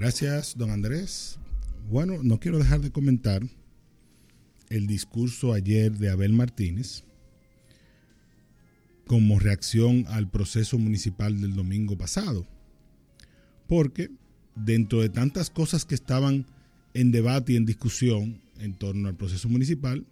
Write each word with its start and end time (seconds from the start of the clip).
Gracias, 0.00 0.56
don 0.56 0.70
Andrés. 0.70 1.38
Bueno, 1.90 2.22
no 2.22 2.40
quiero 2.40 2.56
dejar 2.56 2.80
de 2.80 2.90
comentar 2.90 3.42
el 4.70 4.86
discurso 4.86 5.52
ayer 5.52 5.92
de 5.98 6.08
Abel 6.08 6.32
Martínez 6.32 7.04
como 9.06 9.38
reacción 9.38 10.06
al 10.08 10.30
proceso 10.30 10.78
municipal 10.78 11.38
del 11.42 11.54
domingo 11.54 11.98
pasado. 11.98 12.46
Porque 13.68 14.08
dentro 14.54 15.02
de 15.02 15.10
tantas 15.10 15.50
cosas 15.50 15.84
que 15.84 15.96
estaban 15.96 16.46
en 16.94 17.12
debate 17.12 17.52
y 17.52 17.56
en 17.56 17.66
discusión 17.66 18.40
en 18.58 18.72
torno 18.72 19.06
al 19.06 19.16
proceso 19.16 19.50
municipal, 19.50 20.06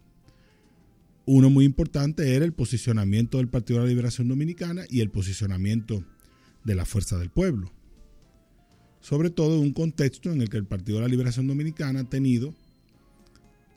uno 1.25 1.49
muy 1.49 1.65
importante 1.65 2.35
era 2.35 2.45
el 2.45 2.53
posicionamiento 2.53 3.39
del 3.39 3.47
Partido 3.47 3.79
de 3.79 3.85
la 3.85 3.89
Liberación 3.89 4.27
Dominicana 4.27 4.83
y 4.87 4.99
el 4.99 5.09
posicionamiento 5.09 6.05
de 6.63 6.75
la 6.75 6.85
Fuerza 6.85 7.17
del 7.17 7.31
Pueblo. 7.31 7.71
Sobre 9.01 9.29
todo 9.29 9.55
en 9.55 9.61
un 9.61 9.73
contexto 9.73 10.31
en 10.31 10.41
el 10.41 10.49
que 10.49 10.57
el 10.57 10.65
Partido 10.65 10.97
de 10.97 11.03
la 11.03 11.09
Liberación 11.09 11.47
Dominicana 11.47 12.01
ha 12.01 12.09
tenido 12.09 12.53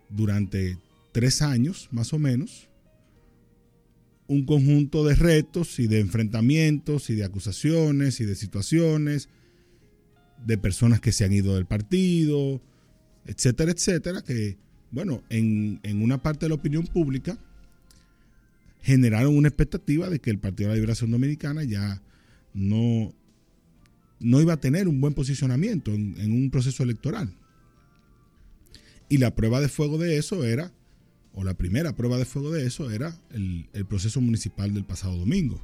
durante 0.09 0.79
tres 1.13 1.43
años, 1.43 1.89
más 1.93 2.13
o 2.13 2.19
menos, 2.19 2.69
un 4.27 4.45
conjunto 4.45 5.05
de 5.05 5.15
retos 5.15 5.79
y 5.79 5.87
de 5.87 6.01
enfrentamientos 6.01 7.11
y 7.11 7.15
de 7.15 7.25
acusaciones 7.25 8.21
y 8.21 8.25
de 8.25 8.35
situaciones 8.35 9.29
de 10.47 10.59
personas 10.59 11.01
que 11.01 11.13
se 11.13 11.25
han 11.25 11.33
ido 11.33 11.55
del 11.55 11.67
partido, 11.67 12.61
etcétera, 13.27 13.73
etcétera, 13.73 14.23
que, 14.23 14.57
bueno, 14.91 15.23
en, 15.29 15.81
en 15.83 16.03
una 16.03 16.23
parte 16.23 16.47
de 16.47 16.51
la 16.51 16.57
opinión 16.57 16.87
pública 16.87 17.39
generaron 18.83 19.37
una 19.37 19.49
expectativa 19.49 20.11
de 20.11 20.19
que 20.19 20.31
el 20.31 20.39
Partido 20.39 20.69
de 20.69 20.75
la 20.75 20.77
Liberación 20.77 21.11
Dominicana 21.11 21.63
ya 21.63 22.03
no, 22.53 23.15
no 24.23 24.41
iba 24.41 24.55
a 24.55 24.61
tener 24.61 24.89
un 24.89 25.01
buen 25.01 25.15
posicionamiento 25.15 25.93
en, 25.93 26.33
un 26.33 26.51
proceso 26.51 26.83
electoral. 26.83 27.35
Y 29.09 29.19
la 29.19 29.35
prueba 29.35 29.61
de 29.61 29.69
fuego 29.69 29.99
de 29.99 30.17
eso 30.17 30.45
era, 30.45 30.73
o 31.35 31.45
la 31.45 31.55
primera 31.55 31.95
prueba 31.97 32.19
de 32.19 32.25
fuego 32.25 32.51
de 32.51 32.67
eso 32.67 32.91
era 32.91 33.17
el 33.33 33.87
proceso 33.89 34.21
municipal 34.21 34.73
del 34.73 34.85
pasado 34.85 35.17
domingo. 35.17 35.63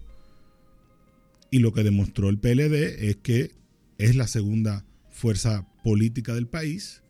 Y 1.50 1.60
lo 1.60 1.72
que 1.72 1.82
demostró 1.82 2.28
el 2.28 2.38
PLD 2.38 3.08
es 3.08 3.16
que 3.16 3.52
es 3.96 4.16
la 4.16 4.26
segunda 4.26 4.84
fuerza 5.08 5.66
política 5.82 6.34
del 6.34 6.46
país 6.46 7.02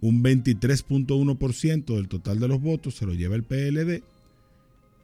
un 0.00 0.22
23.1% 0.22 1.94
del 1.94 2.08
total 2.08 2.40
de 2.40 2.48
los 2.48 2.60
votos 2.60 2.96
se 2.96 3.06
lo 3.06 3.14
lleva 3.14 3.36
el 3.36 3.44
PLD, 3.44 4.02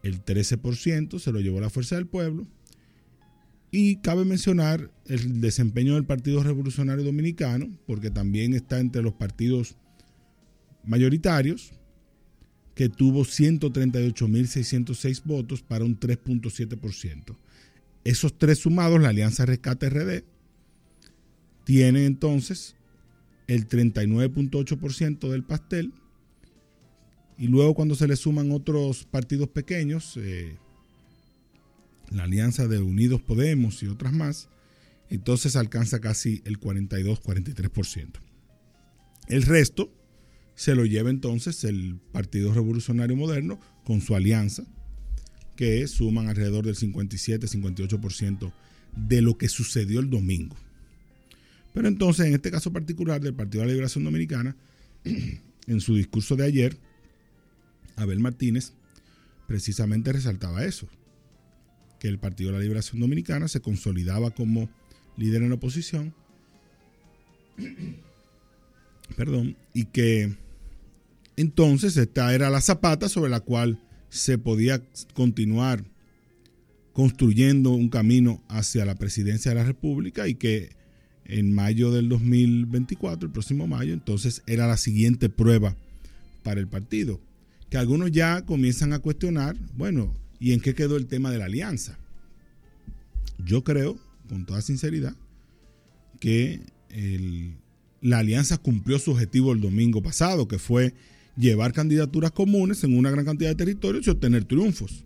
el 0.03 0.23
13% 0.25 1.19
se 1.19 1.33
lo 1.33 1.41
llevó 1.41 1.61
la 1.61 1.71
Fuerza 1.71 1.97
del 1.97 2.07
Pueblo 2.07 2.47
y 3.71 3.97
cabe 3.97 4.25
mencionar 4.25 4.91
el 5.07 5.41
desempeño 5.41 5.95
del 5.95 6.05
Partido 6.05 6.43
Revolucionario 6.43 7.05
Dominicano, 7.05 7.69
porque 7.87 8.11
también 8.11 8.55
está 8.55 8.81
entre 8.81 9.03
los 9.03 9.15
partidos 9.15 9.77
mayoritarios, 10.87 11.73
que 12.75 12.89
tuvo 12.89 13.25
138.606 13.25 15.23
votos 15.25 15.63
para 15.63 15.85
un 15.85 15.99
3.7%. 15.99 17.37
Esos 18.05 18.39
tres 18.39 18.59
sumados, 18.59 19.01
la 19.01 19.09
Alianza 19.09 19.47
Rescate 19.47 19.89
RD, 19.91 20.25
tienen 21.65 22.05
entonces 22.05 22.77
el 23.47 23.69
39.8% 23.69 25.29
del 25.31 25.43
pastel. 25.43 25.93
Y 27.39 27.49
luego 27.49 27.75
cuando 27.75 27.95
se 27.95 28.07
le 28.09 28.17
suman 28.17 28.53
otros 28.53 29.05
partidos 29.05 29.49
pequeños, 29.49 30.17
eh, 30.17 30.57
la 32.11 32.25
alianza 32.25 32.69
de 32.69 32.79
Unidos 32.79 33.21
Podemos 33.21 33.83
y 33.83 33.89
otras 33.89 34.13
más, 34.13 34.49
entonces 35.11 35.57
alcanza 35.57 36.01
casi 36.01 36.43
el 36.45 36.59
42-43%. 36.61 38.21
El 39.29 39.43
resto 39.43 39.93
se 40.57 40.75
lo 40.75 40.87
lleva 40.87 41.11
entonces 41.11 41.63
el 41.65 42.01
Partido 42.13 42.53
Revolucionario 42.53 43.15
Moderno 43.15 43.61
con 43.85 44.01
su 44.01 44.17
alianza, 44.17 44.65
que 45.55 45.87
suman 45.87 46.29
alrededor 46.29 46.65
del 46.65 46.77
57-58% 46.77 48.53
de 48.97 49.23
lo 49.23 49.39
que 49.39 49.49
sucedió 49.49 50.01
el 50.01 50.11
domingo. 50.11 50.57
Pero 51.75 51.89
entonces, 51.89 52.27
en 52.27 52.33
este 52.33 52.51
caso 52.51 52.73
particular 52.73 53.21
del 53.21 53.35
Partido 53.35 53.61
de 53.61 53.67
la 53.67 53.73
Liberación 53.73 54.05
Dominicana, 54.05 54.57
en 55.67 55.81
su 55.81 55.95
discurso 55.95 56.37
de 56.37 56.45
ayer, 56.45 56.79
Abel 57.97 58.19
Martínez 58.19 58.73
precisamente 59.47 60.11
resaltaba 60.13 60.65
eso, 60.65 60.89
que 62.01 62.09
el 62.09 62.19
Partido 62.19 62.51
de 62.51 62.57
la 62.57 62.63
Liberación 62.63 63.01
Dominicana 63.01 63.47
se 63.49 63.61
consolidaba 63.61 64.31
como 64.31 64.71
líder 65.19 65.43
en 65.43 65.51
la 65.51 65.57
oposición, 65.57 66.15
perdón, 69.17 69.57
y 69.75 69.85
que 69.85 70.35
entonces 71.37 71.97
esta 71.97 72.35
era 72.35 72.51
la 72.51 72.61
zapata 72.61 73.09
sobre 73.09 73.31
la 73.31 73.41
cual 73.41 73.81
se 74.09 74.39
podía 74.39 74.83
continuar 75.15 75.85
construyendo 76.93 77.73
un 77.73 77.91
camino 77.91 78.43
hacia 78.49 78.87
la 78.87 78.95
presidencia 78.95 79.51
de 79.51 79.57
la 79.57 79.65
República 79.65 80.29
y 80.29 80.35
que 80.35 80.71
en 81.27 81.53
mayo 81.53 81.91
del 81.91 82.09
2024, 82.09 83.27
el 83.27 83.33
próximo 83.33 83.67
mayo, 83.67 83.93
entonces 83.93 84.43
era 84.47 84.67
la 84.67 84.77
siguiente 84.77 85.29
prueba 85.29 85.77
para 86.43 86.61
el 86.61 86.69
partido. 86.69 87.21
Que 87.69 87.77
algunos 87.77 88.13
ya 88.13 88.43
comienzan 88.47 88.93
a 88.93 89.01
cuestionar, 89.01 89.57
bueno, 89.77 90.15
¿y 90.39 90.53
en 90.53 90.61
qué 90.61 90.75
quedó 90.75 90.97
el 90.97 91.07
tema 91.07 91.31
de 91.31 91.39
la 91.39 91.47
alianza? 91.47 91.99
Yo 93.45 93.65
creo, 93.65 93.99
con 94.29 94.47
toda 94.47 94.63
sinceridad, 94.63 95.15
que 96.21 96.61
la 98.01 98.19
alianza 98.19 98.57
cumplió 98.57 98.99
su 98.99 99.11
objetivo 99.11 99.53
el 99.53 99.61
domingo 99.61 100.03
pasado, 100.03 100.49
que 100.49 100.59
fue 100.59 100.95
llevar 101.37 101.73
candidaturas 101.73 102.33
comunes 102.33 102.83
en 102.85 102.97
una 102.97 103.11
gran 103.11 103.25
cantidad 103.25 103.51
de 103.51 103.57
territorios 103.57 104.07
y 104.07 104.11
obtener 104.11 104.45
triunfos. 104.45 105.05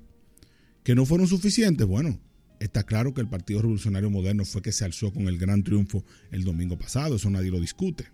Que 0.82 0.94
no 0.94 1.04
fueron 1.04 1.26
suficientes, 1.26 1.86
bueno, 1.86 2.20
está 2.60 2.84
claro 2.84 3.12
que 3.12 3.20
el 3.20 3.28
Partido 3.28 3.62
Revolucionario 3.62 4.10
Moderno 4.10 4.44
fue 4.44 4.62
que 4.62 4.72
se 4.72 4.84
alzó 4.84 5.12
con 5.12 5.28
el 5.28 5.38
gran 5.38 5.62
triunfo 5.62 6.04
el 6.30 6.44
domingo 6.44 6.78
pasado, 6.78 7.16
eso 7.16 7.30
nadie 7.30 7.50
lo 7.50 7.60
discute. 7.60 8.06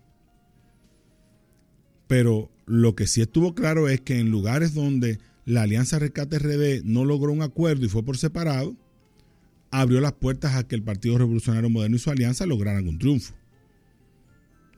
Pero 2.09 2.51
lo 2.67 2.95
que 2.95 3.07
sí 3.07 3.21
estuvo 3.21 3.55
claro 3.55 3.89
es 3.89 4.01
que 4.01 4.19
en 4.19 4.31
lugares 4.31 4.75
donde 4.75 5.19
la 5.45 5.63
Alianza 5.63 5.99
Rescate 5.99 6.39
RD 6.39 6.85
no 6.85 7.05
logró 7.05 7.33
un 7.33 7.43
acuerdo 7.43 7.87
y 7.87 7.89
fue 7.89 8.05
por 8.05 8.17
separado, 8.17 8.77
abrió 9.71 10.01
las 10.01 10.13
puertas 10.13 10.55
a 10.55 10.67
que 10.67 10.75
el 10.75 10.83
Partido 10.83 11.19
Revolucionario 11.19 11.71
Moderno 11.71 11.97
y 11.97 12.01
su 12.01 12.11
alianza 12.11 12.47
lograran 12.47 12.89
un 12.89 12.99
triunfo. 12.99 13.35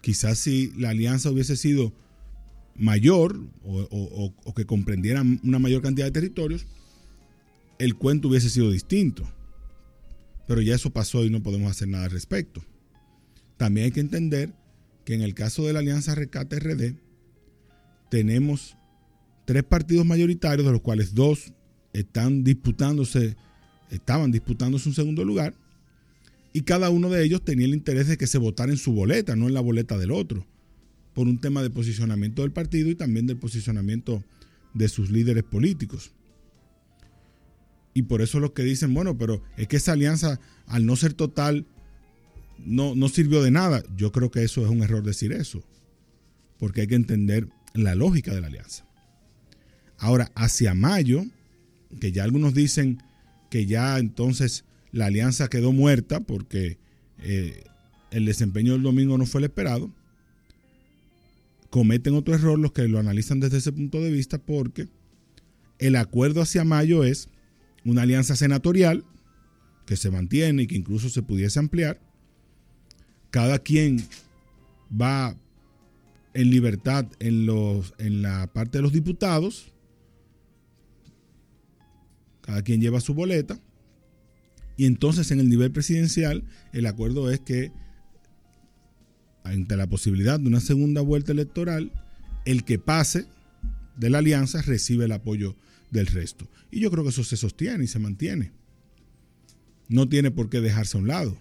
Quizás 0.00 0.38
si 0.38 0.72
la 0.76 0.90
alianza 0.90 1.30
hubiese 1.30 1.56
sido 1.56 1.92
mayor 2.78 3.40
o, 3.64 4.54
que 4.54 4.64
comprendiera 4.64 5.22
una 5.42 5.58
mayor 5.58 5.82
cantidad 5.82 6.06
de 6.06 6.12
territorios, 6.12 6.66
el 7.78 7.96
cuento 7.96 8.28
hubiese 8.28 8.50
sido 8.50 8.70
distinto. 8.70 9.28
Pero 10.46 10.62
ya 10.62 10.74
eso 10.74 10.90
pasó 10.90 11.24
y 11.24 11.30
no 11.30 11.42
podemos 11.42 11.70
hacer 11.70 11.88
nada 11.88 12.04
al 12.04 12.10
respecto. 12.10 12.64
También 13.56 13.86
hay 13.86 13.92
que 13.92 14.00
entender 14.00 14.54
que 15.04 15.14
en 15.14 15.22
el 15.22 15.34
caso 15.34 15.66
de 15.66 15.72
la 15.72 15.80
Alianza 15.80 16.14
Rescate 16.14 16.58
RD, 16.58 16.94
tenemos 18.10 18.76
tres 19.44 19.64
partidos 19.64 20.06
mayoritarios, 20.06 20.64
de 20.66 20.72
los 20.72 20.80
cuales 20.80 21.14
dos 21.14 21.52
están 21.92 22.44
disputándose, 22.44 23.36
estaban 23.90 24.30
disputándose 24.30 24.88
un 24.88 24.94
segundo 24.94 25.24
lugar, 25.24 25.54
y 26.52 26.62
cada 26.62 26.90
uno 26.90 27.10
de 27.10 27.24
ellos 27.24 27.44
tenía 27.44 27.66
el 27.66 27.74
interés 27.74 28.08
de 28.08 28.16
que 28.16 28.26
se 28.26 28.38
votara 28.38 28.72
en 28.72 28.78
su 28.78 28.92
boleta, 28.92 29.36
no 29.36 29.48
en 29.48 29.54
la 29.54 29.60
boleta 29.60 29.98
del 29.98 30.12
otro 30.12 30.46
por 31.18 31.26
un 31.26 31.40
tema 31.40 31.64
de 31.64 31.70
posicionamiento 31.70 32.42
del 32.42 32.52
partido 32.52 32.90
y 32.90 32.94
también 32.94 33.26
del 33.26 33.38
posicionamiento 33.38 34.22
de 34.72 34.88
sus 34.88 35.10
líderes 35.10 35.42
políticos. 35.42 36.12
Y 37.92 38.02
por 38.02 38.22
eso 38.22 38.38
los 38.38 38.52
que 38.52 38.62
dicen, 38.62 38.94
bueno, 38.94 39.18
pero 39.18 39.42
es 39.56 39.66
que 39.66 39.78
esa 39.78 39.94
alianza, 39.94 40.38
al 40.68 40.86
no 40.86 40.94
ser 40.94 41.14
total, 41.14 41.66
no, 42.64 42.94
no 42.94 43.08
sirvió 43.08 43.42
de 43.42 43.50
nada. 43.50 43.82
Yo 43.96 44.12
creo 44.12 44.30
que 44.30 44.44
eso 44.44 44.62
es 44.62 44.70
un 44.70 44.80
error 44.84 45.02
decir 45.02 45.32
eso, 45.32 45.64
porque 46.56 46.82
hay 46.82 46.86
que 46.86 46.94
entender 46.94 47.48
la 47.74 47.96
lógica 47.96 48.32
de 48.32 48.40
la 48.40 48.46
alianza. 48.46 48.86
Ahora, 49.98 50.30
hacia 50.36 50.72
mayo, 50.72 51.24
que 51.98 52.12
ya 52.12 52.22
algunos 52.22 52.54
dicen 52.54 53.02
que 53.50 53.66
ya 53.66 53.98
entonces 53.98 54.64
la 54.92 55.06
alianza 55.06 55.48
quedó 55.48 55.72
muerta 55.72 56.20
porque 56.20 56.78
eh, 57.18 57.64
el 58.12 58.24
desempeño 58.24 58.74
del 58.74 58.84
domingo 58.84 59.18
no 59.18 59.26
fue 59.26 59.40
el 59.40 59.46
esperado, 59.46 59.92
cometen 61.70 62.14
otro 62.14 62.34
error 62.34 62.58
los 62.58 62.72
que 62.72 62.88
lo 62.88 62.98
analizan 62.98 63.40
desde 63.40 63.58
ese 63.58 63.72
punto 63.72 64.00
de 64.00 64.10
vista 64.10 64.38
porque 64.38 64.88
El 65.78 65.96
acuerdo 65.96 66.42
hacia 66.42 66.64
mayo 66.64 67.04
es 67.04 67.28
una 67.84 68.02
alianza 68.02 68.34
senatorial 68.34 69.04
que 69.86 69.96
se 69.96 70.10
mantiene 70.10 70.64
y 70.64 70.66
que 70.66 70.76
incluso 70.76 71.08
se 71.08 71.22
pudiese 71.22 71.58
ampliar. 71.58 72.00
Cada 73.30 73.60
quien 73.60 74.04
va 74.90 75.36
en 76.34 76.50
libertad 76.50 77.06
en, 77.20 77.46
los, 77.46 77.94
en 77.98 78.22
la 78.22 78.48
parte 78.52 78.78
de 78.78 78.82
los 78.82 78.92
diputados. 78.92 79.72
Cada 82.40 82.62
quien 82.62 82.80
lleva 82.80 83.00
su 83.00 83.14
boleta. 83.14 83.60
Y 84.76 84.86
entonces 84.86 85.30
en 85.30 85.40
el 85.40 85.48
nivel 85.48 85.72
presidencial 85.72 86.44
el 86.72 86.86
acuerdo 86.86 87.30
es 87.30 87.40
que 87.40 87.72
ante 89.44 89.76
la 89.76 89.86
posibilidad 89.86 90.38
de 90.38 90.48
una 90.48 90.60
segunda 90.60 91.00
vuelta 91.00 91.32
electoral, 91.32 91.92
el 92.44 92.64
que 92.64 92.78
pase 92.78 93.26
de 93.96 94.10
la 94.10 94.18
alianza 94.18 94.62
recibe 94.62 95.06
el 95.06 95.12
apoyo 95.12 95.56
del 95.90 96.06
resto. 96.06 96.48
Y 96.70 96.80
yo 96.80 96.90
creo 96.90 97.02
que 97.04 97.10
eso 97.10 97.24
se 97.24 97.36
sostiene 97.36 97.84
y 97.84 97.88
se 97.88 97.98
mantiene. 97.98 98.52
No 99.88 100.08
tiene 100.08 100.30
por 100.30 100.50
qué 100.50 100.60
dejarse 100.60 100.96
a 100.96 101.00
un 101.00 101.08
lado. 101.08 101.38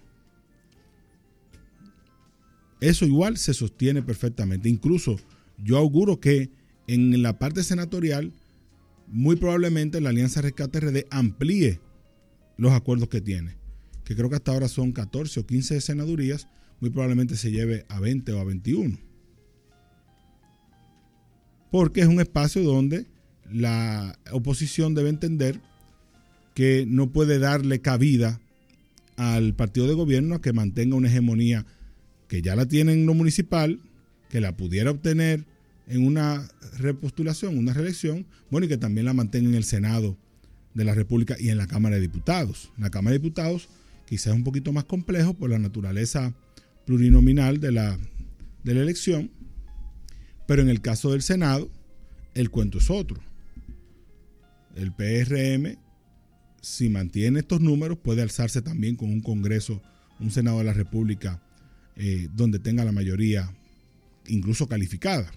Eso 2.80 3.04
igual 3.04 3.36
se 3.36 3.54
sostiene 3.54 4.02
perfectamente. 4.02 4.68
Incluso 4.68 5.16
yo 5.62 5.76
auguro 5.76 6.20
que 6.20 6.50
en 6.86 7.22
la 7.22 7.38
parte 7.38 7.62
senatorial, 7.62 8.32
muy 9.08 9.36
probablemente 9.36 10.00
la 10.00 10.10
Alianza 10.10 10.40
Rescate 10.40 10.80
RD 10.80 11.06
amplíe 11.10 11.80
los 12.56 12.72
acuerdos 12.72 13.08
que 13.08 13.20
tiene, 13.20 13.56
que 14.04 14.16
creo 14.16 14.30
que 14.30 14.36
hasta 14.36 14.52
ahora 14.52 14.68
son 14.68 14.92
14 14.92 15.40
o 15.40 15.46
15 15.46 15.80
senadurías, 15.80 16.48
muy 16.80 16.90
probablemente 16.90 17.36
se 17.36 17.50
lleve 17.50 17.84
a 17.88 18.00
20 18.00 18.32
o 18.32 18.40
a 18.40 18.44
21. 18.44 18.98
Porque 21.70 22.00
es 22.00 22.06
un 22.06 22.20
espacio 22.20 22.62
donde 22.62 23.06
la 23.50 24.18
oposición 24.32 24.94
debe 24.94 25.10
entender 25.10 25.60
que 26.54 26.86
no 26.86 27.10
puede 27.10 27.38
darle 27.38 27.80
cabida 27.80 28.40
al 29.16 29.54
partido 29.54 29.86
de 29.86 29.94
gobierno 29.94 30.36
a 30.36 30.40
que 30.40 30.52
mantenga 30.52 30.96
una 30.96 31.08
hegemonía 31.08 31.66
que 32.28 32.42
ya 32.42 32.56
la 32.56 32.66
tiene 32.66 32.92
en 32.92 33.06
lo 33.06 33.14
municipal, 33.14 33.80
que 34.28 34.40
la 34.40 34.56
pudiera 34.56 34.90
obtener 34.90 35.44
en 35.88 36.06
una 36.06 36.48
repostulación, 36.78 37.58
una 37.58 37.72
reelección, 37.72 38.26
bueno, 38.50 38.66
y 38.66 38.68
que 38.68 38.76
también 38.76 39.06
la 39.06 39.14
mantenga 39.14 39.48
en 39.48 39.54
el 39.54 39.64
Senado 39.64 40.16
de 40.74 40.84
la 40.84 40.94
República 40.94 41.36
y 41.38 41.48
en 41.48 41.58
la 41.58 41.66
Cámara 41.66 41.96
de 41.96 42.02
Diputados. 42.02 42.70
En 42.76 42.84
la 42.84 42.90
Cámara 42.90 43.12
de 43.12 43.18
Diputados 43.18 43.68
quizás 44.06 44.28
es 44.28 44.34
un 44.34 44.44
poquito 44.44 44.72
más 44.72 44.84
complejo 44.84 45.34
por 45.34 45.50
la 45.50 45.58
naturaleza 45.58 46.34
plurinominal 46.88 47.60
de 47.60 47.70
la, 47.70 47.98
de 48.64 48.72
la 48.72 48.80
elección, 48.80 49.30
pero 50.46 50.62
en 50.62 50.70
el 50.70 50.80
caso 50.80 51.12
del 51.12 51.20
Senado, 51.20 51.70
el 52.32 52.48
cuento 52.48 52.78
es 52.78 52.88
otro. 52.88 53.20
El 54.74 54.94
PRM, 54.94 55.76
si 56.62 56.88
mantiene 56.88 57.40
estos 57.40 57.60
números, 57.60 57.98
puede 57.98 58.22
alzarse 58.22 58.62
también 58.62 58.96
con 58.96 59.10
un 59.10 59.20
Congreso, 59.20 59.82
un 60.18 60.30
Senado 60.30 60.56
de 60.58 60.64
la 60.64 60.72
República, 60.72 61.42
eh, 61.96 62.26
donde 62.32 62.58
tenga 62.58 62.86
la 62.86 62.92
mayoría, 62.92 63.54
incluso 64.26 64.66
calificada, 64.66 65.30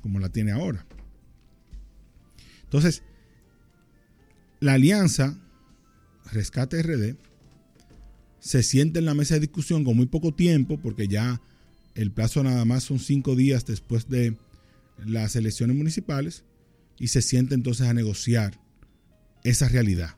como 0.00 0.20
la 0.20 0.30
tiene 0.30 0.52
ahora. 0.52 0.86
Entonces, 2.62 3.02
la 4.58 4.72
alianza 4.72 5.38
Rescate 6.32 6.82
RD 6.82 7.18
se 8.44 8.62
siente 8.62 8.98
en 8.98 9.06
la 9.06 9.14
mesa 9.14 9.34
de 9.34 9.40
discusión 9.40 9.84
con 9.84 9.96
muy 9.96 10.04
poco 10.04 10.34
tiempo, 10.34 10.78
porque 10.78 11.08
ya 11.08 11.40
el 11.94 12.12
plazo 12.12 12.42
nada 12.42 12.66
más 12.66 12.84
son 12.84 12.98
cinco 12.98 13.36
días 13.36 13.64
después 13.64 14.10
de 14.10 14.36
las 15.02 15.34
elecciones 15.34 15.74
municipales, 15.74 16.44
y 16.98 17.08
se 17.08 17.22
siente 17.22 17.54
entonces 17.54 17.86
a 17.86 17.94
negociar 17.94 18.60
esa 19.44 19.66
realidad, 19.70 20.16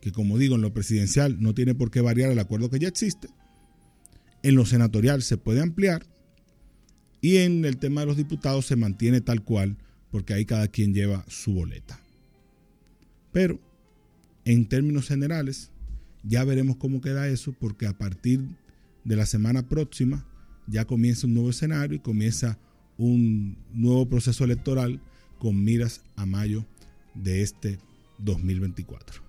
que 0.00 0.12
como 0.12 0.38
digo, 0.38 0.54
en 0.54 0.62
lo 0.62 0.72
presidencial 0.72 1.42
no 1.42 1.54
tiene 1.54 1.74
por 1.74 1.90
qué 1.90 2.00
variar 2.00 2.32
el 2.32 2.38
acuerdo 2.38 2.70
que 2.70 2.78
ya 2.78 2.88
existe, 2.88 3.28
en 4.42 4.54
lo 4.54 4.64
senatorial 4.64 5.22
se 5.22 5.36
puede 5.36 5.60
ampliar, 5.60 6.06
y 7.20 7.36
en 7.36 7.66
el 7.66 7.76
tema 7.76 8.00
de 8.00 8.06
los 8.06 8.16
diputados 8.16 8.64
se 8.64 8.76
mantiene 8.76 9.20
tal 9.20 9.44
cual, 9.44 9.76
porque 10.10 10.32
ahí 10.32 10.46
cada 10.46 10.68
quien 10.68 10.94
lleva 10.94 11.26
su 11.28 11.52
boleta. 11.52 12.00
Pero 13.30 13.60
en 14.46 14.66
términos 14.66 15.06
generales, 15.06 15.70
ya 16.22 16.44
veremos 16.44 16.76
cómo 16.76 17.00
queda 17.00 17.28
eso, 17.28 17.52
porque 17.52 17.86
a 17.86 17.96
partir 17.96 18.40
de 19.04 19.16
la 19.16 19.26
semana 19.26 19.68
próxima 19.68 20.26
ya 20.66 20.84
comienza 20.84 21.26
un 21.26 21.34
nuevo 21.34 21.50
escenario 21.50 21.96
y 21.96 22.00
comienza 22.00 22.58
un 22.96 23.56
nuevo 23.72 24.08
proceso 24.08 24.44
electoral 24.44 25.00
con 25.38 25.62
miras 25.64 26.02
a 26.16 26.26
mayo 26.26 26.66
de 27.14 27.42
este 27.42 27.78
2024. 28.18 29.22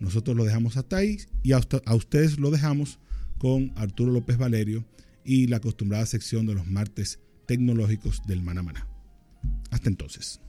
Nosotros 0.00 0.36
lo 0.36 0.44
dejamos 0.44 0.76
hasta 0.76 0.96
ahí 0.96 1.18
y 1.42 1.52
a, 1.52 1.60
ustedes 1.94 2.38
lo 2.38 2.50
dejamos 2.50 2.98
con 3.38 3.72
Arturo 3.76 4.12
López 4.12 4.36
Valerio 4.36 4.84
y 5.24 5.46
la 5.46 5.56
acostumbrada 5.56 6.04
sección 6.06 6.46
de 6.46 6.54
los 6.54 6.66
martes 6.66 7.20
tecnológicos 7.46 8.22
del 8.26 8.42
Manamaná. 8.42 8.86
Hasta 9.70 9.88
entonces. 9.88 10.40